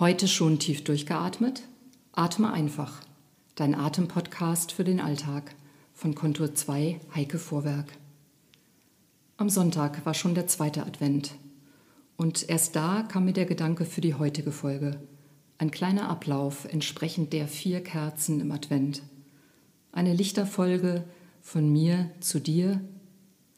Heute 0.00 0.26
schon 0.26 0.58
tief 0.58 0.82
durchgeatmet? 0.82 1.62
Atme 2.10 2.52
einfach. 2.52 3.00
Dein 3.54 3.76
Atempodcast 3.76 4.72
für 4.72 4.82
den 4.82 4.98
Alltag 4.98 5.54
von 5.92 6.16
Kontur 6.16 6.52
2 6.52 6.98
Heike 7.14 7.38
Vorwerk. 7.38 7.92
Am 9.36 9.48
Sonntag 9.48 10.04
war 10.04 10.14
schon 10.14 10.34
der 10.34 10.48
zweite 10.48 10.84
Advent. 10.84 11.36
Und 12.16 12.48
erst 12.48 12.74
da 12.74 13.04
kam 13.04 13.26
mir 13.26 13.34
der 13.34 13.44
Gedanke 13.44 13.84
für 13.84 14.00
die 14.00 14.14
heutige 14.14 14.50
Folge. 14.50 14.98
Ein 15.58 15.70
kleiner 15.70 16.08
Ablauf 16.08 16.64
entsprechend 16.64 17.32
der 17.32 17.46
vier 17.46 17.80
Kerzen 17.80 18.40
im 18.40 18.50
Advent. 18.50 19.00
Eine 19.92 20.12
Lichterfolge 20.12 21.04
von 21.40 21.72
mir 21.72 22.10
zu 22.18 22.40
dir 22.40 22.80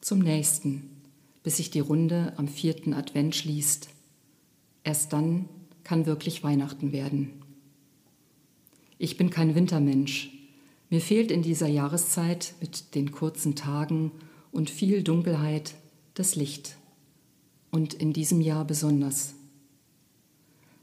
zum 0.02 0.18
nächsten, 0.18 1.00
bis 1.42 1.56
sich 1.56 1.70
die 1.70 1.80
Runde 1.80 2.34
am 2.36 2.46
vierten 2.46 2.92
Advent 2.92 3.34
schließt. 3.34 3.88
Erst 4.84 5.14
dann 5.14 5.48
kann 5.86 6.04
wirklich 6.04 6.42
Weihnachten 6.42 6.90
werden. 6.90 7.30
Ich 8.98 9.16
bin 9.16 9.30
kein 9.30 9.54
Wintermensch. 9.54 10.32
Mir 10.90 11.00
fehlt 11.00 11.30
in 11.30 11.42
dieser 11.42 11.68
Jahreszeit 11.68 12.54
mit 12.60 12.96
den 12.96 13.12
kurzen 13.12 13.54
Tagen 13.54 14.10
und 14.50 14.68
viel 14.68 15.04
Dunkelheit 15.04 15.74
das 16.14 16.34
Licht. 16.34 16.76
Und 17.70 17.94
in 17.94 18.12
diesem 18.12 18.40
Jahr 18.40 18.64
besonders. 18.64 19.34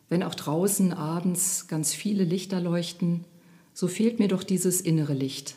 Wenn 0.07 0.23
auch 0.23 0.35
draußen 0.35 0.93
abends 0.93 1.67
ganz 1.67 1.93
viele 1.93 2.23
Lichter 2.23 2.61
leuchten, 2.61 3.25
so 3.73 3.89
fehlt 3.89 4.19
mir 4.19 4.29
doch 4.29 4.43
dieses 4.43 4.79
innere 4.79 5.13
Licht 5.13 5.55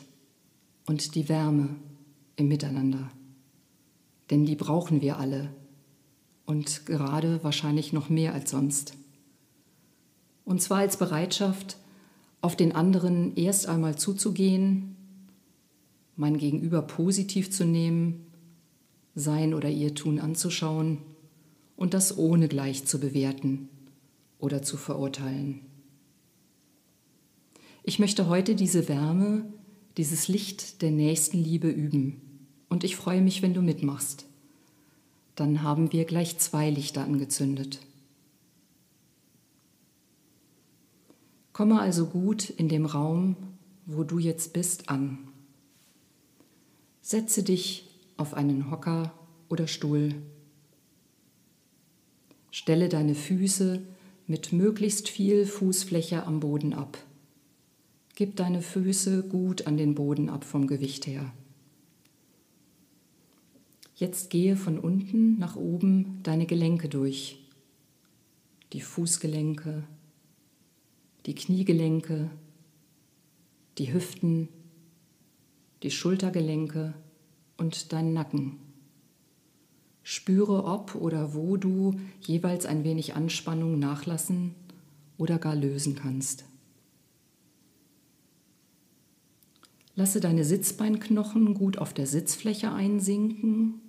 und 0.87 1.15
die 1.15 1.29
Wärme 1.29 1.69
im 2.35 2.49
Miteinander. 2.49 3.11
Denn 4.29 4.45
die 4.45 4.55
brauchen 4.55 5.01
wir 5.01 5.17
alle 5.17 5.55
und 6.45 6.85
gerade 6.85 7.41
wahrscheinlich 7.45 7.93
noch 7.93 8.09
mehr 8.09 8.33
als 8.33 8.51
sonst. 8.51 8.97
Und 10.47 10.61
zwar 10.61 10.77
als 10.77 10.95
Bereitschaft, 10.95 11.75
auf 12.39 12.55
den 12.55 12.71
anderen 12.71 13.35
erst 13.35 13.67
einmal 13.67 13.97
zuzugehen, 13.97 14.95
mein 16.15 16.37
Gegenüber 16.37 16.81
positiv 16.83 17.51
zu 17.51 17.65
nehmen, 17.65 18.27
sein 19.13 19.53
oder 19.53 19.67
ihr 19.67 19.93
Tun 19.93 20.19
anzuschauen 20.19 20.99
und 21.75 21.93
das 21.93 22.17
ohne 22.17 22.47
gleich 22.47 22.85
zu 22.85 22.97
bewerten 22.97 23.67
oder 24.39 24.61
zu 24.61 24.77
verurteilen. 24.77 25.59
Ich 27.83 27.99
möchte 27.99 28.29
heute 28.29 28.55
diese 28.55 28.87
Wärme, 28.87 29.43
dieses 29.97 30.29
Licht 30.29 30.81
der 30.81 30.91
Nächstenliebe 30.91 31.67
üben 31.67 32.21
und 32.69 32.85
ich 32.85 32.95
freue 32.95 33.21
mich, 33.21 33.41
wenn 33.41 33.53
du 33.53 33.61
mitmachst. 33.61 34.25
Dann 35.35 35.61
haben 35.61 35.91
wir 35.91 36.05
gleich 36.05 36.37
zwei 36.37 36.69
Lichter 36.69 37.03
angezündet. 37.03 37.81
Komme 41.57 41.79
also 41.79 42.05
gut 42.05 42.51
in 42.51 42.69
dem 42.69 42.85
Raum, 42.85 43.35
wo 43.87 44.03
du 44.03 44.19
jetzt 44.19 44.53
bist, 44.53 44.89
an. 44.89 45.17
Setze 47.01 47.41
dich 47.41 47.89
auf 48.15 48.35
einen 48.35 48.69
Hocker 48.69 49.11
oder 49.49 49.65
Stuhl. 49.65 50.13
Stelle 52.51 52.89
deine 52.89 53.15
Füße 53.15 53.81
mit 54.27 54.53
möglichst 54.53 55.09
viel 55.09 55.47
Fußfläche 55.47 56.27
am 56.27 56.41
Boden 56.41 56.75
ab. 56.75 56.95
Gib 58.13 58.35
deine 58.35 58.61
Füße 58.61 59.23
gut 59.23 59.65
an 59.65 59.77
den 59.77 59.95
Boden 59.95 60.29
ab 60.29 60.43
vom 60.43 60.67
Gewicht 60.67 61.07
her. 61.07 61.33
Jetzt 63.95 64.29
gehe 64.29 64.55
von 64.55 64.77
unten 64.77 65.39
nach 65.39 65.55
oben 65.55 66.19
deine 66.21 66.45
Gelenke 66.45 66.87
durch. 66.87 67.39
Die 68.73 68.81
Fußgelenke, 68.81 69.85
die 71.27 71.35
Kniegelenke, 71.35 72.29
die 73.77 73.93
Hüften, 73.93 74.47
die 75.83 75.91
Schultergelenke 75.91 76.93
und 77.57 77.91
deinen 77.91 78.13
Nacken. 78.13 78.57
Spüre, 80.03 80.63
ob 80.63 80.95
oder 80.95 81.33
wo 81.33 81.57
du 81.57 81.99
jeweils 82.21 82.65
ein 82.65 82.85
wenig 82.85 83.13
Anspannung 83.15 83.77
nachlassen 83.77 84.55
oder 85.17 85.37
gar 85.37 85.53
lösen 85.53 85.95
kannst. 85.95 86.45
Lasse 89.95 90.21
deine 90.21 90.45
Sitzbeinknochen 90.45 91.55
gut 91.55 91.77
auf 91.77 91.93
der 91.93 92.07
Sitzfläche 92.07 92.71
einsinken 92.71 93.81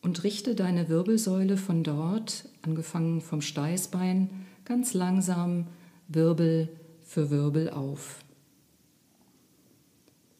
und 0.00 0.24
richte 0.24 0.56
deine 0.56 0.88
Wirbelsäule 0.88 1.56
von 1.56 1.84
dort, 1.84 2.48
angefangen 2.62 3.20
vom 3.20 3.40
Steißbein, 3.40 4.30
ganz 4.64 4.94
langsam 4.94 5.68
Wirbel 6.08 6.68
für 7.02 7.30
Wirbel 7.30 7.70
auf. 7.70 8.24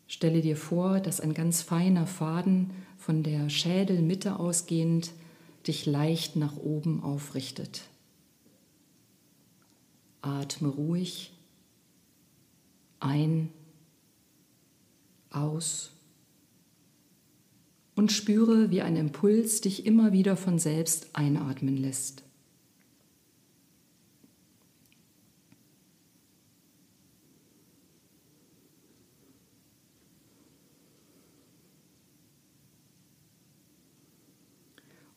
Stelle 0.06 0.43
dir 0.43 0.56
vor, 0.56 1.00
dass 1.00 1.21
ein 1.21 1.34
ganz 1.34 1.62
feiner 1.62 2.06
Faden 2.06 2.71
von 2.99 3.23
der 3.23 3.49
Schädelmitte 3.49 4.39
ausgehend 4.39 5.12
dich 5.67 5.87
leicht 5.87 6.37
nach 6.37 6.56
oben 6.56 7.03
aufrichtet. 7.03 7.83
Atme 10.21 10.69
ruhig 10.69 11.33
ein, 13.00 13.49
aus 15.31 15.91
und 17.94 18.12
spüre, 18.12 18.71
wie 18.71 18.83
ein 18.83 18.97
Impuls 18.97 19.61
dich 19.61 19.87
immer 19.87 20.12
wieder 20.12 20.37
von 20.37 20.59
selbst 20.59 21.11
einatmen 21.15 21.77
lässt. 21.77 22.23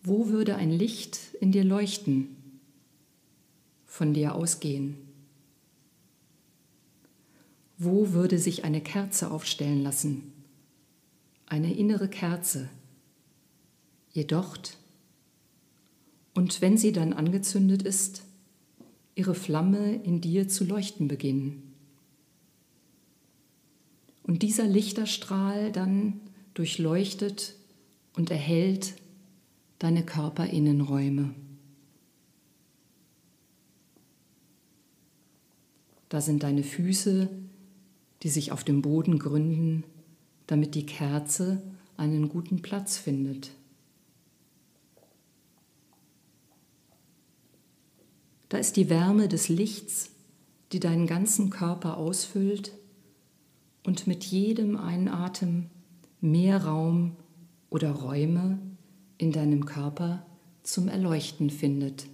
Wo 0.06 0.30
würde 0.30 0.56
ein 0.56 0.70
Licht 0.70 1.20
in 1.42 1.52
dir 1.52 1.64
leuchten, 1.64 2.28
von 3.86 4.14
dir 4.14 4.36
ausgehen? 4.36 4.98
Wo 7.80 8.14
würde 8.14 8.38
sich 8.38 8.64
eine 8.64 8.82
Kerze 8.82 9.32
aufstellen 9.32 9.82
lassen? 9.82 10.32
Eine 11.48 11.74
innere 11.74 12.08
Kerze. 12.08 12.70
Ihr 14.14 14.28
docht 14.28 14.78
und 16.36 16.62
wenn 16.62 16.78
sie 16.78 16.92
dann 16.92 17.14
angezündet 17.14 17.82
ist, 17.82 18.22
ihre 19.16 19.34
Flamme 19.34 19.96
in 20.04 20.22
dir 20.22 20.48
zu 20.50 20.66
leuchten 20.66 21.08
beginnen. 21.08 21.74
Und 24.22 24.44
dieser 24.44 24.68
Lichterstrahl 24.68 25.72
dann 25.72 26.20
durchleuchtet 26.54 27.56
und 28.16 28.30
erhellt 28.30 28.96
deine 29.80 30.06
Körperinnenräume. 30.06 31.34
Da 36.10 36.22
sind 36.22 36.44
deine 36.44 36.64
Füße, 36.64 37.30
die 38.24 38.30
sich 38.30 38.52
auf 38.52 38.64
dem 38.64 38.82
Boden 38.82 39.20
gründen, 39.20 39.84
damit 40.48 40.76
die 40.76 40.86
Kerze 40.86 41.62
einen 41.98 42.30
guten 42.30 42.62
Platz 42.62 42.98
findet. 42.98 43.52
Da 48.50 48.58
ist 48.58 48.78
die 48.78 48.90
Wärme 48.90 49.28
des 49.28 49.50
Lichts, 49.50 50.12
die 50.72 50.80
deinen 50.80 51.08
ganzen 51.08 51.50
Körper 51.50 51.98
ausfüllt 51.98 52.72
und 53.84 54.08
mit 54.08 54.24
jedem 54.24 54.78
Einatmen 54.78 55.70
mehr 56.22 56.64
Raum 56.64 57.16
oder 57.70 57.92
Räume 57.92 58.60
in 59.18 59.32
deinem 59.32 59.66
Körper 59.66 60.26
zum 60.64 60.88
Erleuchten 60.88 61.50
findet. 61.50 62.08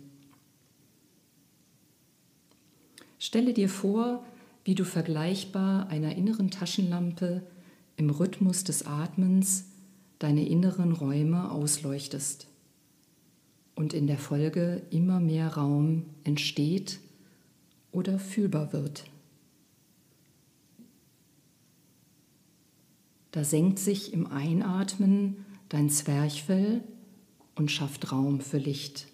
Stelle 3.18 3.54
dir 3.54 3.70
vor, 3.70 4.26
wie 4.64 4.76
du 4.76 4.84
vergleichbar 4.84 5.88
einer 5.88 6.16
inneren 6.16 6.52
Taschenlampe 6.52 7.44
im 7.98 8.10
Rhythmus 8.10 8.64
des 8.64 8.86
Atmens 8.86 9.66
deine 10.20 10.48
inneren 10.48 10.92
Räume 10.92 11.52
ausleuchtest 11.52 12.48
und 13.76 13.94
in 13.94 14.08
der 14.08 14.18
Folge 14.18 14.82
immer 14.92 15.20
mehr 15.20 15.56
Raum 15.56 16.06
entsteht 16.24 17.00
oder 17.92 18.20
fühlbar 18.20 18.74
wird. 18.74 19.06
Da 23.32 23.44
senkt 23.44 23.80
sich 23.80 24.14
im 24.14 24.28
Einatmen 24.28 25.46
dein 25.70 25.90
Zwerchfell 25.90 26.84
und 27.62 27.70
schafft 27.70 28.12
Raum 28.12 28.42
für 28.42 28.58
Licht. 28.58 29.06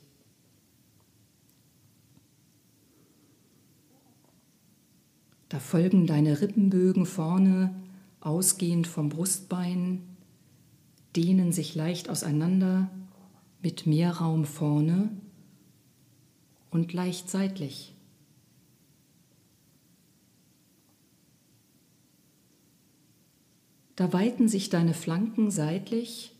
Da 5.49 5.59
folgen 5.59 6.07
deine 6.07 6.39
Rippenbögen 6.39 7.05
vorne, 7.05 7.75
ausgehend 8.21 8.87
vom 8.87 9.09
Brustbein, 9.09 10.01
dehnen 11.13 11.51
sich 11.51 11.75
leicht 11.75 12.09
auseinander 12.09 12.89
mit 13.61 13.85
mehr 13.85 14.13
Raum 14.13 14.45
vorne 14.45 15.09
und 16.69 16.93
leicht 16.93 17.29
seitlich. 17.29 17.93
Da 23.97 24.13
weiten 24.13 24.47
sich 24.47 24.69
deine 24.69 24.93
Flanken 24.93 25.51
seitlich 25.51 26.36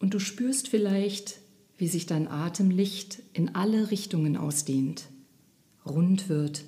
und 0.00 0.14
du 0.14 0.18
spürst 0.18 0.68
vielleicht, 0.68 1.38
wie 1.76 1.86
sich 1.86 2.06
dein 2.06 2.26
Atemlicht 2.26 3.22
in 3.32 3.54
alle 3.54 3.90
Richtungen 3.90 4.36
ausdehnt, 4.36 5.04
rund 5.86 6.28
wird 6.28 6.64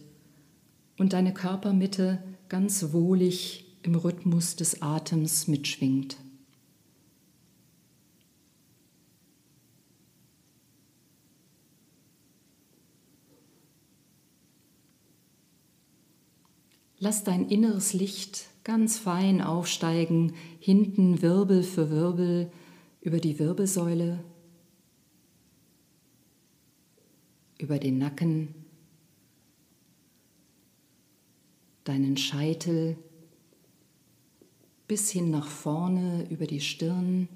und 0.99 1.12
deine 1.12 1.34
Körpermitte 1.34 2.23
ganz 2.49 2.93
wohlig 2.93 3.76
im 3.82 3.94
Rhythmus 3.94 4.55
des 4.55 4.81
Atems 4.82 5.49
mitschwingt. 5.49 6.17
Lass 16.99 17.25
dein 17.25 17.49
inneres 17.49 17.94
Licht 17.94 18.44
ganz 18.62 18.96
fein 18.96 19.43
aufsteigen, 19.43 20.35
hinten 20.61 21.20
Wirbel 21.20 21.64
für 21.64 21.90
Wirbel 21.90 22.52
über 23.02 23.19
die 23.19 23.38
Wirbelsäule, 23.38 24.25
über 27.58 27.78
den 27.78 27.99
Nacken, 27.99 28.54
deinen 31.84 32.16
Scheitel 32.16 32.96
bis 34.87 35.10
hin 35.10 35.31
nach 35.31 35.49
vorne 35.49 36.26
über 36.31 36.46
die 36.46 36.60
Stirn 36.60 37.28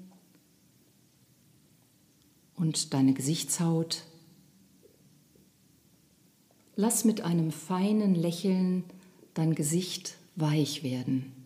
und 2.55 2.93
deine 2.93 3.13
Gesichtshaut. 3.13 4.03
Lass 6.75 7.03
mit 7.03 7.21
einem 7.21 7.51
feinen 7.51 8.15
Lächeln 8.15 8.83
dein 9.33 9.53
Gesicht 9.53 10.17
weich 10.35 10.83
werden. 10.83 11.36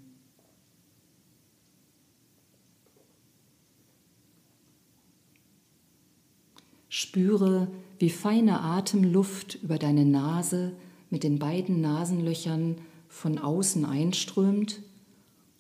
Spüre, 6.94 7.70
wie 8.00 8.10
feine 8.10 8.60
Atemluft 8.60 9.58
über 9.64 9.78
deine 9.78 10.04
Nase 10.04 10.74
mit 11.10 11.24
den 11.24 11.40
beiden 11.40 11.80
Nasenlöchern 11.80 12.82
von 13.08 13.38
außen 13.38 13.86
einströmt 13.86 14.82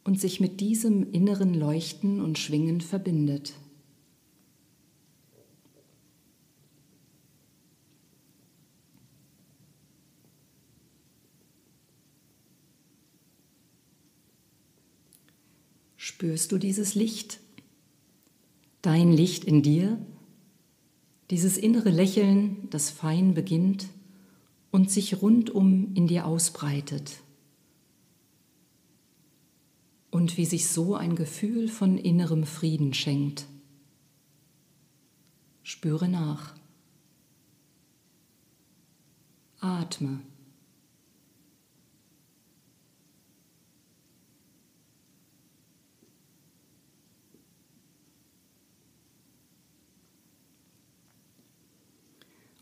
und 0.03 0.19
sich 0.19 0.41
mit 0.41 0.59
diesem 0.59 1.09
inneren 1.13 1.53
Leuchten 1.53 2.19
und 2.19 2.37
Schwingen 2.37 2.81
verbindet. 2.81 3.53
Spürst 15.95 16.51
du 16.51 16.57
dieses 16.57 16.93
Licht? 16.93 17.39
Dein 18.81 19.13
Licht 19.13 19.45
in 19.45 19.61
dir? 19.61 19.97
Dieses 21.31 21.57
innere 21.57 21.89
Lächeln, 21.89 22.69
das 22.71 22.89
fein 22.89 23.33
beginnt 23.33 23.87
und 24.69 24.91
sich 24.91 25.21
rundum 25.21 25.95
in 25.95 26.05
dir 26.05 26.25
ausbreitet. 26.25 27.21
Und 30.09 30.35
wie 30.35 30.43
sich 30.43 30.67
so 30.67 30.95
ein 30.95 31.15
Gefühl 31.15 31.69
von 31.69 31.97
innerem 31.97 32.43
Frieden 32.43 32.93
schenkt. 32.93 33.45
Spüre 35.63 36.09
nach. 36.09 36.53
Atme. 39.61 40.19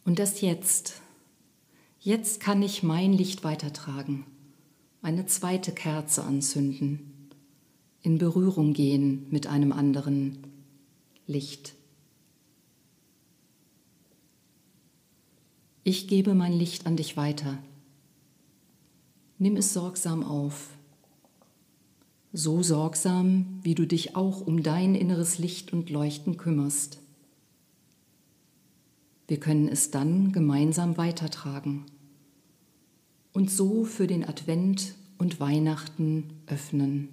Und 0.09 0.17
das 0.17 0.41
jetzt. 0.41 1.03
Jetzt 1.99 2.39
kann 2.39 2.63
ich 2.63 2.81
mein 2.81 3.13
Licht 3.13 3.43
weitertragen, 3.43 4.25
eine 5.03 5.27
zweite 5.27 5.71
Kerze 5.71 6.23
anzünden, 6.23 7.29
in 8.01 8.17
Berührung 8.17 8.73
gehen 8.73 9.27
mit 9.29 9.45
einem 9.45 9.71
anderen 9.71 10.39
Licht. 11.27 11.75
Ich 15.83 16.07
gebe 16.07 16.33
mein 16.33 16.53
Licht 16.53 16.87
an 16.87 16.95
dich 16.95 17.15
weiter. 17.15 17.59
Nimm 19.37 19.57
es 19.57 19.73
sorgsam 19.73 20.23
auf. 20.23 20.69
So 22.33 22.63
sorgsam, 22.63 23.59
wie 23.61 23.75
du 23.75 23.85
dich 23.85 24.15
auch 24.15 24.41
um 24.41 24.63
dein 24.63 24.95
inneres 24.95 25.37
Licht 25.37 25.71
und 25.71 25.91
Leuchten 25.91 26.35
kümmerst. 26.35 26.97
Wir 29.29 29.39
können 29.39 29.67
es 29.67 29.91
dann 29.91 30.31
gemeinsam 30.31 30.97
weitertragen 30.97 31.85
und 33.31 33.51
so 33.51 33.83
für 33.83 34.07
den 34.07 34.27
Advent 34.27 34.95
und 35.19 35.39
Weihnachten 35.39 36.33
öffnen. 36.47 37.09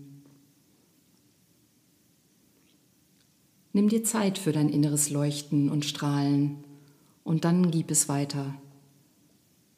Nimm 3.75 3.91
dir 3.91 4.03
Zeit 4.03 4.39
für 4.39 4.53
dein 4.53 4.71
inneres 4.71 5.11
Leuchten 5.11 5.69
und 5.69 5.85
Strahlen 5.85 6.65
und 7.23 7.45
dann 7.45 7.71
gib 7.71 7.91
es 7.91 8.09
weiter. 8.09 8.55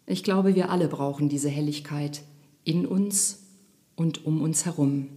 Ich 0.07 0.23
glaube, 0.23 0.55
wir 0.55 0.71
alle 0.71 0.87
brauchen 0.87 1.29
diese 1.29 1.49
Helligkeit 1.49 2.23
in 2.63 2.87
uns 2.87 3.49
und 3.97 4.25
um 4.25 4.43
uns 4.43 4.65
herum. 4.65 5.09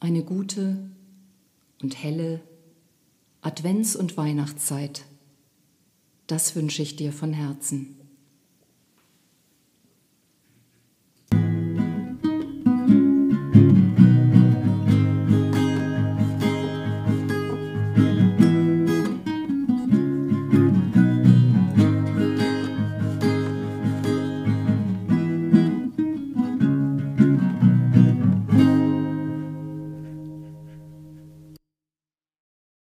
Eine 0.00 0.24
gute 0.24 0.88
und 1.82 2.02
helle 2.02 2.40
Advents- 3.46 3.94
und 3.94 4.16
Weihnachtszeit. 4.16 5.04
Das 6.26 6.56
wünsche 6.56 6.82
ich 6.82 6.96
dir 6.96 7.12
von 7.12 7.32
Herzen. 7.32 7.96